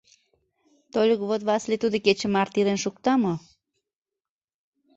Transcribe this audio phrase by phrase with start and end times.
[0.93, 3.33] Тольык вот Васлий тудо кече марте илен шукта мо?